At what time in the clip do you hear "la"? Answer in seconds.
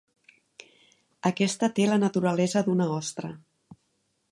1.91-1.99